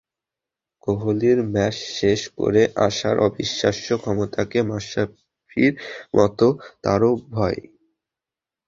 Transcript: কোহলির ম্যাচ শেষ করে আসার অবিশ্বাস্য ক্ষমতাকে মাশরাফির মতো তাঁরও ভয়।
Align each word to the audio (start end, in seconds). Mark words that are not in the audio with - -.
কোহলির 0.83 1.39
ম্যাচ 1.53 1.75
শেষ 1.97 2.21
করে 2.37 2.61
আসার 2.87 3.15
অবিশ্বাস্য 3.27 3.87
ক্ষমতাকে 4.01 4.59
মাশরাফির 4.69 5.73
মতো 6.15 6.47
তাঁরও 6.83 7.11
ভয়। 7.29 7.59